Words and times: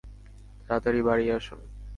তাড়াতাড়ি 0.67 0.99
বাড়ি 1.07 1.25
আসুন। 1.31 1.59